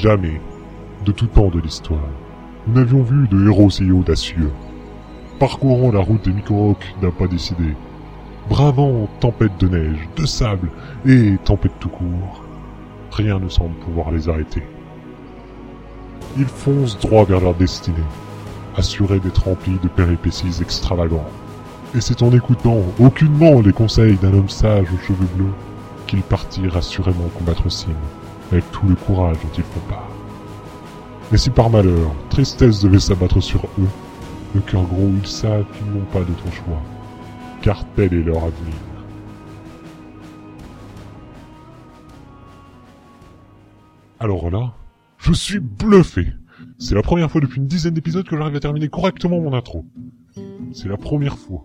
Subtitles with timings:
[0.00, 0.42] Jamais,
[1.06, 2.10] de tout temps de l'histoire,
[2.66, 4.52] nous n'avions vu de héros si audacieux.
[5.38, 7.74] Parcourant la route des Mikoroks d'un pas décidé,
[8.50, 10.68] bravant tempête de neige, de sable
[11.06, 12.44] et tempête tout court,
[13.10, 14.62] rien ne semble pouvoir les arrêter.
[16.36, 17.96] Ils foncent droit vers leur destinée,
[18.76, 21.30] assurés d'être remplis de péripéties extravagants.
[21.94, 25.54] Et c'est en écoutant aucunement les conseils d'un homme sage aux cheveux bleus
[26.06, 27.96] qu'ils partirent assurément combattre Sim,
[28.50, 30.08] avec tout le courage dont ils font part.
[31.32, 33.88] Mais si par malheur, tristesse devait s'abattre sur eux,
[34.54, 36.80] le cœur gros, ils savent qu'ils n'ont pas d'autre choix,
[37.62, 38.74] car tel est leur avenir.
[44.18, 44.72] Alors là,
[45.18, 46.32] je suis bluffé.
[46.78, 49.84] C'est la première fois depuis une dizaine d'épisodes que j'arrive à terminer correctement mon intro.
[50.72, 51.64] C'est la première fois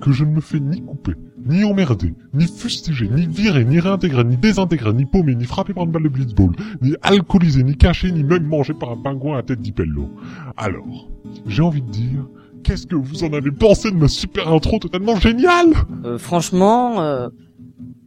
[0.00, 1.14] que je ne me fais ni couper,
[1.46, 5.84] ni emmerder, ni fustiger, ni virer, ni réintégrer, ni désintégrer, ni paumer, ni frapper par
[5.84, 6.50] une balle de blitzball,
[6.82, 10.08] ni alcooliser, ni cacher, ni même manger par un pingouin à tête d'Ipello.
[10.56, 11.08] Alors,
[11.46, 12.26] j'ai envie de dire,
[12.62, 15.72] qu'est-ce que vous en avez pensé de ma super intro totalement géniale?
[16.04, 17.28] Euh, franchement, euh,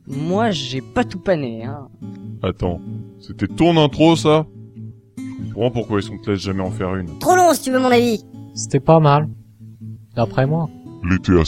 [0.08, 1.66] moi j'ai pas tout pané.
[1.66, 1.88] Hein.
[2.44, 2.82] Attends,
[3.20, 4.46] c'était ton intro ça?
[5.18, 7.20] Je comprends pourquoi ils sont te laissent jamais en faire une.
[7.20, 8.24] Trop long si tu veux mon avis.
[8.54, 9.30] C'était pas mal.
[10.16, 10.70] D'après moi.
[11.04, 11.46] L'été à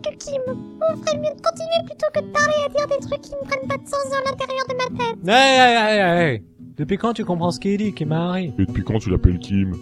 [0.00, 0.40] que Kim.
[0.48, 3.48] On ferait mieux de continuer plutôt que de parler à dire des trucs qui ne
[3.48, 5.18] prennent pas de sens dans l'intérieur de ma tête.
[5.26, 6.42] Hey, hey, hey, hey.
[6.76, 9.72] Depuis quand tu comprends ce qu'il dit, Kimari Et depuis quand tu l'appelles Kim?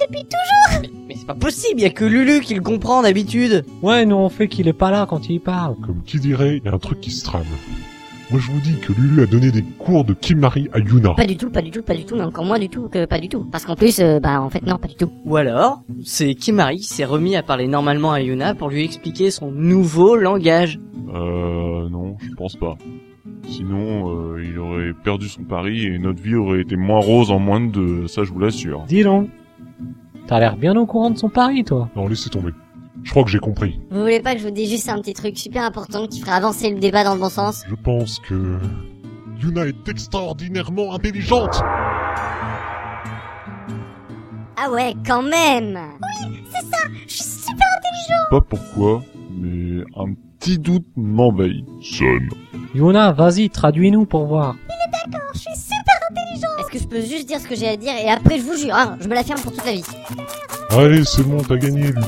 [0.00, 0.80] Depuis toujours.
[0.80, 3.64] Mais, mais c'est pas possible, y a que Lulu qui le comprend d'habitude.
[3.82, 5.74] Ouais, nous on fait qu'il est pas là quand il parle.
[5.84, 7.44] Comme qui dirait, il y a un truc qui se trame.
[8.30, 11.14] Moi je vous dis que Lulu a donné des cours de Kimari à Yuna.
[11.14, 13.04] Pas du tout, pas du tout, pas du tout, mais encore moins du tout que
[13.04, 13.44] pas du tout.
[13.50, 15.10] Parce qu'en plus, euh, bah en fait non, pas du tout.
[15.24, 19.32] Ou alors, c'est Kimari qui s'est remis à parler normalement à Yuna pour lui expliquer
[19.32, 20.78] son nouveau langage.
[21.12, 22.78] Euh, non, je pense pas.
[23.48, 27.40] Sinon, euh, il aurait perdu son pari et notre vie aurait été moins rose en
[27.40, 28.84] moins de deux, ça je vous l'assure.
[28.86, 29.28] Dis donc.
[30.28, 31.88] T'as l'air bien au courant de son pari, toi.
[31.96, 32.52] Non, laissez tomber.
[33.02, 33.80] Je crois que j'ai compris.
[33.90, 36.32] Vous voulez pas que je vous dise juste un petit truc super important qui ferait
[36.32, 37.64] avancer le débat dans le bon sens?
[37.68, 38.58] Je pense que
[39.42, 41.60] Yuna est extraordinairement intelligente.
[44.56, 45.78] Ah ouais, quand même
[47.06, 48.22] Je suis super intelligent.
[48.30, 51.64] Pas pourquoi, mais un petit doute m'envahit.
[51.82, 52.18] Son.
[52.74, 54.56] Yuna, vas-y, traduis-nous pour voir.
[55.32, 56.48] Je suis super intelligent.
[56.60, 58.56] Est-ce que je peux juste dire ce que j'ai à dire et après je vous
[58.56, 59.84] jure, hein, je me l'affirme pour toute la vie.
[60.72, 62.02] Allez, c'est bon, t'as gagné, Lulu.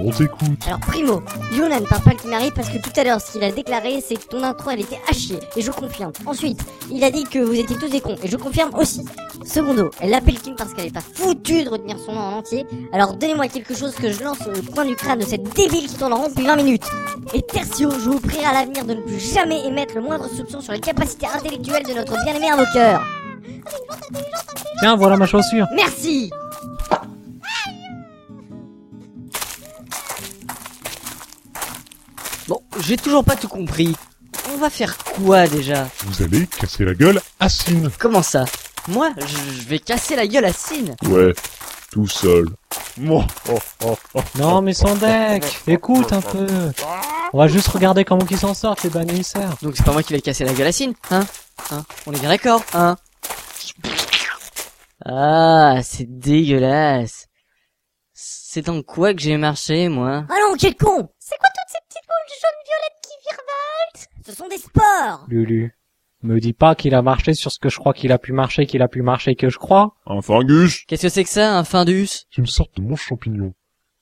[0.00, 0.66] On t'écoute.
[0.66, 1.22] Alors primo,
[1.52, 4.00] Yuna ne parle pas le Kimari parce que tout à l'heure ce qu'il a déclaré
[4.00, 6.12] c'est que ton intro elle était à chier et je confirme.
[6.24, 6.58] Ensuite,
[6.90, 9.04] il a dit que vous étiez tous des cons et je confirme aussi.
[9.44, 12.64] Secondo, elle l'appelle Kim parce qu'elle est pas foutue de retenir son nom en entier.
[12.92, 15.96] Alors donnez-moi quelque chose que je lance au coin du crâne de cette débile qui
[15.96, 16.86] tourne en rond depuis 20 minutes.
[17.34, 20.62] Et tertio, je vous prierai à l'avenir de ne plus jamais émettre le moindre soupçon
[20.62, 23.02] sur les capacités intellectuelles de notre bien-aimé invoqueur.
[24.78, 25.66] Tiens, voilà ma chaussure.
[25.74, 26.30] Merci
[32.86, 33.96] j'ai toujours pas tout compris.
[34.52, 35.88] On va faire quoi déjà?
[36.04, 37.90] Vous allez casser la gueule à Sin.
[37.98, 38.44] Comment ça?
[38.86, 40.94] Moi, je, je vais casser la gueule à Sin.
[41.08, 41.34] Ouais,
[41.90, 42.46] tout seul.
[42.96, 44.20] Moi, oh, oh, oh.
[44.38, 45.62] Non, mais son deck.
[45.66, 46.46] Écoute un peu.
[47.32, 49.56] On va juste regarder comment ils s'en sortent, les bannisseurs.
[49.62, 51.26] Donc c'est pas moi qui vais casser la gueule à Sin, hein?
[51.72, 51.84] Hein?
[52.06, 52.96] On est bien d'accord, hein?
[55.04, 57.26] Ah, c'est dégueulasse.
[58.12, 60.24] C'est dans quoi que j'ai marché, moi?
[60.30, 64.58] Ah non, quel con C'est quoi ces petites boules jaunes-violettes qui virevoltent Ce sont des
[64.58, 65.76] sports Lulu,
[66.22, 68.66] me dis pas qu'il a marché sur ce que je crois qu'il a pu marcher,
[68.66, 69.94] qu'il a pu marcher que je crois.
[70.06, 72.26] Un fungus Qu'est-ce que c'est que ça, un findus?
[72.30, 73.52] C'est une sorte de manche champignon.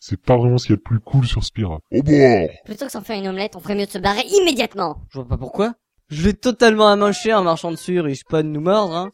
[0.00, 1.78] C'est pas vraiment ce qu'il y a de plus cool sur Spira.
[1.90, 4.96] Au bord Plutôt que s'en faire une omelette, on ferait mieux de se barrer immédiatement
[5.10, 5.74] Je vois pas pourquoi.
[6.10, 9.10] Je vais totalement amocher en marchant dessus, risque pas de nous mordre, hein.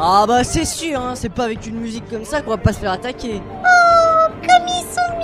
[0.00, 2.72] Ah bah c'est sûr, hein, c'est pas avec une musique comme ça qu'on va pas
[2.72, 3.40] se faire attaquer.
[3.40, 5.17] Comme ils sont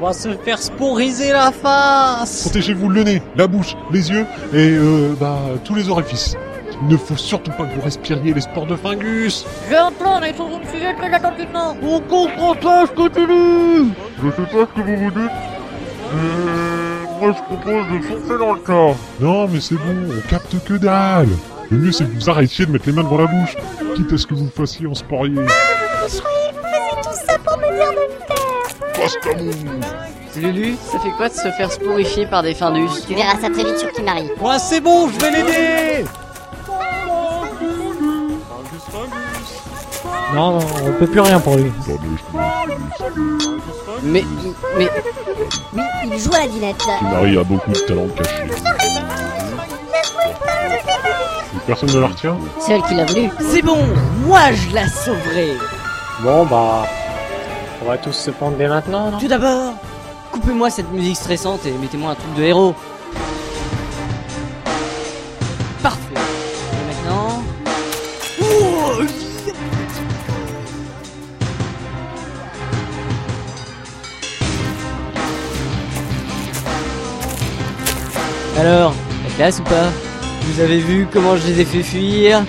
[0.00, 2.42] On va se faire sporiser la face.
[2.42, 6.36] Protégez-vous le nez, la bouche, les yeux et euh, bah tous les orifices.
[6.82, 9.44] Il ne faut surtout pas que vous respiriez les spores de fungus.
[9.68, 11.76] J'ai un plan, mais ils sont une sujet très attentivement.
[11.82, 13.92] On comprend pas ce que tu dis
[14.22, 15.30] Je sais pas ce que vous vous dites.
[16.14, 18.98] Euh, moi je propose de foncer dans le tas.
[19.20, 21.28] Non mais c'est bon, on capte que dalle.
[21.70, 23.54] Le mieux c'est que vous arrêtiez de mettre les mains devant la bouche.
[23.94, 25.34] Quitte à ce que vous le fassiez en sporier.
[25.34, 25.48] Vous
[26.08, 26.22] faisiez
[27.02, 28.39] tout ça pour me dire de me
[29.22, 30.40] ta.
[30.40, 32.88] Lulu, ça fait quoi de se faire sporifier par des findus?
[33.06, 34.30] Tu verras ça très vite sur Kimari.
[34.40, 36.04] Ouais, c'est bon, je vais l'aider.
[40.34, 41.72] Non, non, on peut plus rien pour lui.
[44.02, 44.24] Mais,
[44.78, 44.88] mais,
[45.72, 46.82] Oui, il joue à la dinette.
[47.02, 48.44] Marie a beaucoup de talent caché.
[51.66, 53.28] Personne ne la retient C'est elle qui l'a voulu.
[53.40, 53.78] C'est bon,
[54.24, 55.56] moi je la sauverai.
[56.22, 56.84] Bon bah,
[57.82, 59.74] on va tous se prendre dès maintenant, non Tout d'abord,
[60.32, 62.74] coupez-moi cette musique stressante et mettez-moi un truc de héros.
[65.82, 65.98] Parfait.
[66.14, 67.42] Et maintenant...
[68.42, 69.02] Oh,
[78.58, 78.94] Alors,
[79.24, 79.90] la classe ou pas?
[80.42, 82.42] Vous avez vu comment je les ai fait fuir?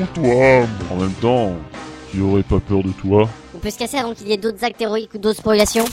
[0.00, 1.52] Ou toi En même temps,
[2.10, 4.64] qui aurait pas peur de toi On peut se casser avant qu'il y ait d'autres
[4.64, 5.84] actes héroïques ou d'autres spoliations.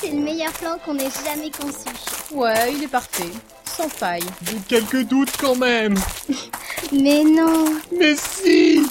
[0.00, 1.88] C'est le meilleur plan qu'on ait jamais conçu.
[2.32, 3.30] Ouais, il est parfait.
[3.64, 4.22] Sans faille.
[4.42, 5.94] J'ai quelques doutes quand même.
[6.92, 7.64] Mais non.
[7.98, 8.86] Mais si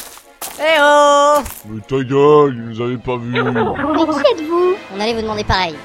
[0.60, 1.36] Eh oh
[1.70, 4.74] Mais ta gueule, ils nous avaient pas vus Mais qui êtes-vous?
[4.96, 5.76] On allait vous demander pareil.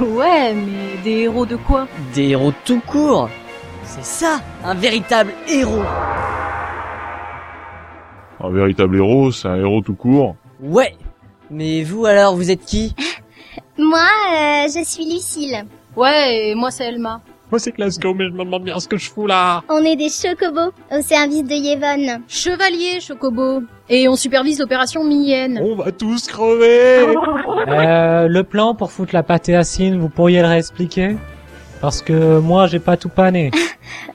[0.00, 3.28] Ouais, mais des héros de quoi Des héros tout court
[3.84, 5.82] C'est ça, un véritable héros
[8.40, 10.36] Un véritable héros, c'est un héros tout court.
[10.60, 10.94] Ouais
[11.50, 12.94] Mais vous alors, vous êtes qui?
[13.78, 15.64] Moi, euh, je suis Lucille.
[15.96, 17.20] Ouais, et moi c'est Elma.
[17.50, 19.62] Moi c'est Glasgow, mais je me demande bien ce que je fous là.
[19.70, 22.22] On est des chocobos au service de Yevon.
[22.28, 23.62] Chevalier, Chocobo.
[23.88, 25.58] Et on supervise l'opération Mienne.
[25.62, 27.06] On va tous crever
[27.68, 31.16] Euh, le plan pour foutre la pâté à Cine, vous pourriez le réexpliquer?
[31.80, 33.50] Parce que moi j'ai pas tout pané.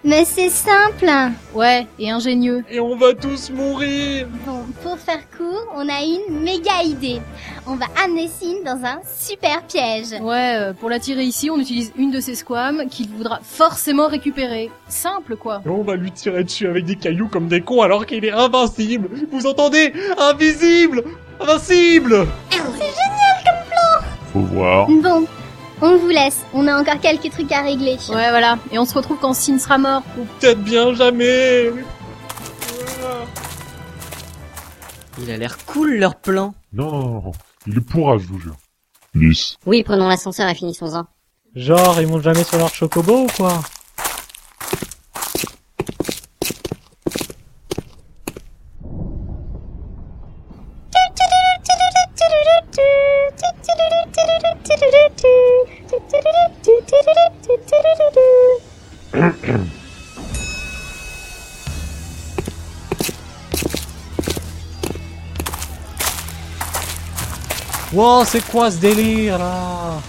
[0.03, 1.09] Mais c'est simple.
[1.53, 2.63] Ouais, et ingénieux.
[2.69, 7.21] Et on va tous mourir Bon, pour faire court, on a une méga idée.
[7.65, 10.11] On va amener Sin dans un super piège.
[10.21, 14.69] Ouais, euh, pour l'attirer ici, on utilise une de ses squames qu'il voudra forcément récupérer.
[14.87, 15.61] Simple quoi.
[15.65, 18.31] Et on va lui tirer dessus avec des cailloux comme des cons alors qu'il est
[18.31, 19.93] invincible Vous entendez?
[20.17, 21.03] Invisible
[21.39, 22.27] Invincible
[24.31, 24.87] Faut voir.
[24.87, 25.25] Bon,
[25.83, 26.43] on vous laisse.
[26.53, 27.97] On a encore quelques trucs à régler.
[28.09, 28.57] Ouais, voilà.
[28.71, 30.01] Et on se retrouve quand Sin sera mort.
[30.17, 31.71] Ou peut-être bien jamais
[35.19, 36.53] Il a l'air cool leur plan.
[36.71, 37.31] Non, non, non, non.
[37.67, 38.55] Il est pourra, je vous jure.
[39.13, 39.57] Lisse.
[39.65, 41.05] Oui, prenons l'ascenseur et finissons-en.
[41.55, 43.61] Genre, ils montent jamais sur leur chocobo ou quoi?
[67.93, 69.99] Wow, c'est quoi ce délire là?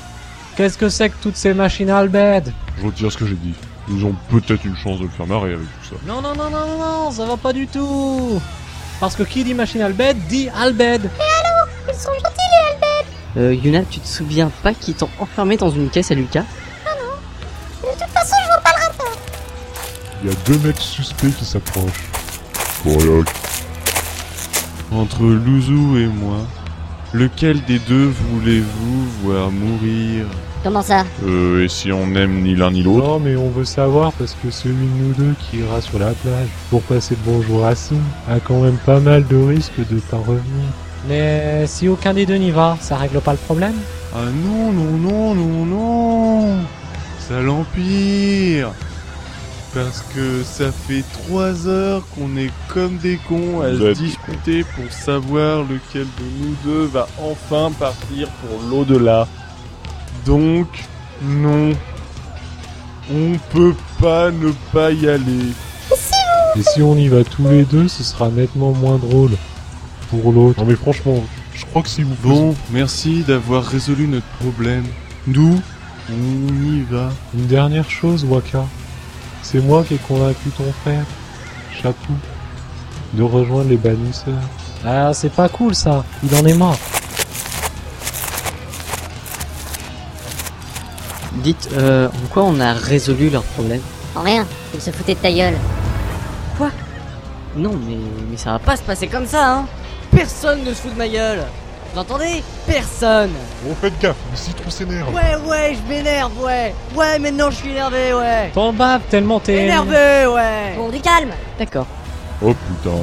[0.57, 2.53] Qu'est-ce que c'est que toutes ces machines Albed?
[2.81, 3.55] Je retire ce que j'ai dit.
[3.89, 5.97] Ils ont peut-être une chance de le faire marrer avec tout ça.
[6.07, 8.41] Non, non, non, non, non, non, ça va pas du tout
[9.01, 11.11] Parce que qui dit machine Albed dit Albed
[11.89, 16.11] Ils sont gentils, Euh, Yuna, tu te souviens pas qu'ils t'ont enfermé dans une caisse
[16.11, 16.45] à Lucas?
[17.83, 19.19] De toute façon, je vois pas le rapport.
[20.23, 22.09] Il y a deux mecs suspects qui s'approchent.
[22.85, 23.25] Voilà.
[24.93, 26.39] Entre Louzou et moi,
[27.15, 30.27] lequel des deux voulez-vous voir mourir
[30.63, 33.07] Comment ça Euh, et si on n'aime ni l'un ni l'autre.
[33.07, 36.11] Non, mais on veut savoir parce que celui de nous deux qui ira sur la
[36.13, 40.01] plage pour passer le bonjour à Sim a quand même pas mal de risques de
[40.01, 40.67] pas revenir.
[41.09, 43.75] Mais si aucun des deux n'y va, ça règle pas le problème?
[44.15, 46.57] Ah non, non, non, non, non.
[47.19, 48.71] Ça l'empire
[49.75, 54.93] Parce que ça fait trois heures qu'on est comme des cons à se discuter pour
[54.93, 59.27] savoir lequel de nous deux va enfin partir pour l'au-delà.
[60.25, 60.69] Donc,
[61.23, 61.73] non.
[63.13, 65.53] On peut pas ne pas y aller.
[66.57, 69.33] Et si on y va tous les deux, ce sera nettement moins drôle.
[70.09, 70.61] Pour l'autre.
[70.61, 74.85] Non mais franchement, je crois que si vous Bon, merci d'avoir résolu notre problème.
[75.27, 75.61] Nous,
[76.11, 77.11] on y va.
[77.35, 78.65] Une dernière chose, Waka.
[79.45, 81.05] C'est moi qui ai convaincu ton frère,
[81.71, 82.15] Chapou,
[83.13, 84.33] de rejoindre les bannisseurs.
[84.85, 86.79] Ah, c'est pas cool ça, il en est mort.
[91.35, 93.83] Dites, euh, en quoi on a résolu leur problème?
[94.17, 95.59] En rien, ils se foutaient de ta gueule.
[97.57, 97.97] Non, mais,
[98.31, 99.67] mais ça va pas se passer comme ça, hein
[100.11, 101.45] Personne ne se fout de ma gueule
[101.95, 102.43] Vous entendez?
[102.67, 103.31] Personne
[103.65, 105.15] Oh, faites gaffe, le citron s'énerve.
[105.15, 109.65] Ouais, ouais, je m'énerve, ouais Ouais, maintenant je suis énervé, ouais T'en baves tellement t'es...
[109.67, 111.87] Énervé, ouais Bon, du calme D'accord.
[112.43, 112.97] Oh putain,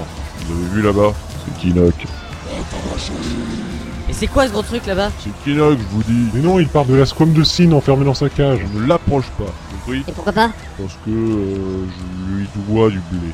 [0.46, 1.14] vous avez vu là-bas?
[1.46, 1.94] C'est Kinok.
[4.10, 5.10] Et c'est quoi ce gros truc là-bas?
[5.20, 6.28] C'est Kinok, je vous dis.
[6.34, 8.60] Mais non, il part de la squame de Sin enfermée dans sa cage.
[8.74, 10.04] Je ne l'approche pas, compris?
[10.06, 10.50] Et pourquoi pas?
[10.78, 11.86] Parce que euh,
[12.30, 13.30] je lui dois du blé.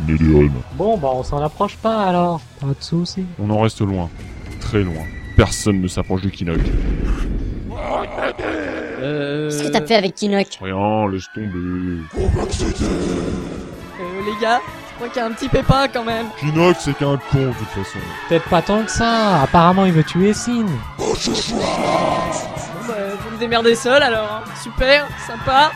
[0.00, 0.50] Du blé.
[0.74, 2.40] Bon, bah on s'en approche pas alors.
[2.60, 3.26] Pas de soucis.
[3.40, 4.08] On en reste loin.
[4.72, 5.04] Très loin.
[5.36, 6.58] Personne ne s'approche de Kinok.
[9.02, 9.50] Euh...
[9.50, 11.48] Qu'est-ce que t'as fait avec Kinok Rien, laisse tomber.
[11.54, 12.00] euh,
[14.24, 16.26] les gars, je crois qu'il y a un petit pépin quand même.
[16.40, 17.98] Kinok, c'est qu'un con, de toute façon.
[18.30, 19.42] Peut-être pas tant que ça.
[19.42, 20.64] Apparemment, il veut tuer Sin.
[20.96, 21.04] Bon
[22.88, 24.42] bah, vous me démerdez seul alors.
[24.42, 24.50] hein.
[24.62, 25.70] Super, sympa.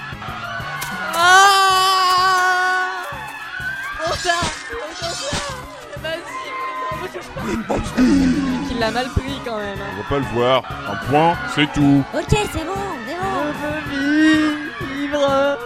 [1.15, 3.03] Ah
[4.03, 5.59] Trop tard Trop tard
[6.03, 8.66] Vas-y, mais non, me touche pas.
[8.77, 9.79] Il l'a mal pris quand même.
[9.81, 9.85] hein.
[9.95, 10.63] On va pas le voir.
[10.87, 12.05] Un point, c'est tout.
[12.13, 12.75] Ok, c'est bon,
[13.07, 13.53] c'est bon.
[13.55, 15.59] Je veux vivre.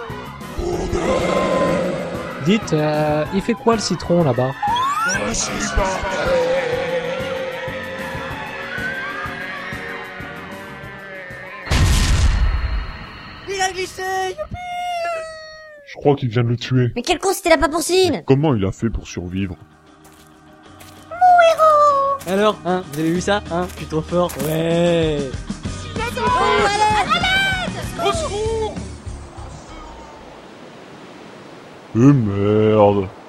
[2.46, 4.52] Dites, euh, il fait quoi le citron là-bas?
[13.48, 14.02] Il a glissé
[15.86, 16.92] Je crois qu'il vient de le tuer.
[16.94, 19.56] Mais quel con c'était la pas porcine Comment il a fait pour survivre?
[22.30, 24.30] Alors, hein, vous avez vu ça Hein Je suis trop fort.
[24.46, 25.18] Ouais
[31.96, 32.98] Euh merde.
[32.98, 33.19] Euh, vous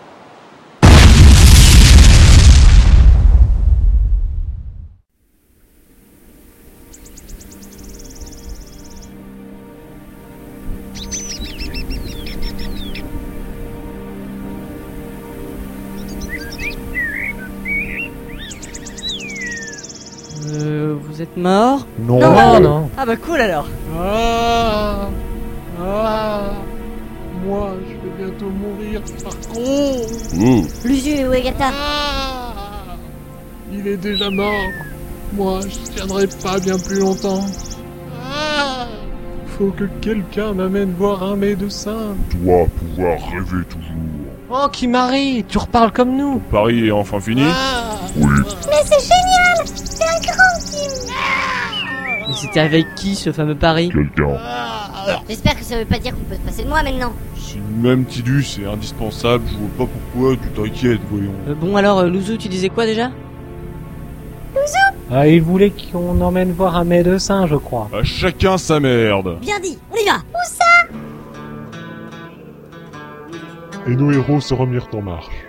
[21.31, 22.19] êtes mort Non.
[22.19, 22.89] Non, non.
[22.97, 23.67] Ah bah cool alors
[23.99, 25.07] Ah
[25.83, 26.41] Ah
[27.45, 32.95] Moi, je vais bientôt mourir par con Oh Luzu ou Agatha Ah
[33.71, 34.51] Il est déjà mort.
[35.33, 37.45] Moi, je tiendrai pas bien plus longtemps.
[38.21, 38.87] Ah
[39.57, 42.15] Faut que quelqu'un m'amène voir un médecin.
[42.35, 43.95] Dois pouvoir rêver toujours.
[44.53, 46.39] Oh, Kimari, tu reparles comme nous.
[46.51, 47.45] Paris est enfin fini
[48.17, 48.27] Oui.
[48.67, 51.10] Mais c'est génial C'est un grand Kim Mais
[52.41, 54.37] c'était avec qui ce fameux pari Quelqu'un.
[55.29, 57.13] J'espère que ça veut pas dire qu'on peut se passer de moi maintenant.
[57.35, 61.33] Si même Tidus est indispensable, je vois pas pourquoi tu t'inquiètes, voyons.
[61.47, 63.11] Euh, Bon alors, euh, Louzou, tu disais quoi déjà?
[65.13, 67.89] Ah, il voulait qu'on emmène voir un médecin, je crois.
[67.93, 70.17] À chacun sa merde Bien dit, on y va
[73.87, 75.47] Et nos héros se remirent en marche.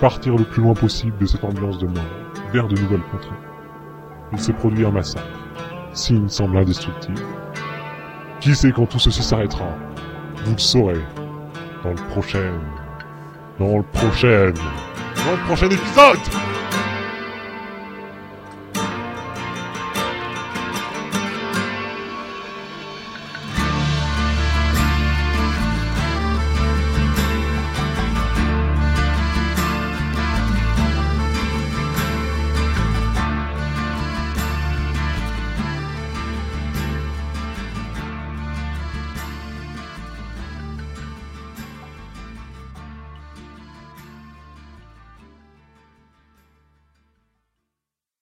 [0.00, 2.04] Partirent le plus loin possible de cette ambiance de mort,
[2.52, 3.36] vers de nouvelles contrées.
[4.32, 5.43] Il se produit un massacre.
[5.94, 7.22] Signe semble indestructible.
[8.40, 9.68] Qui sait quand tout ceci s'arrêtera?
[10.44, 11.00] Vous le saurez.
[11.82, 12.52] Dans le prochain...
[13.58, 14.52] Dans le prochain...
[14.52, 16.18] Dans le prochain épisode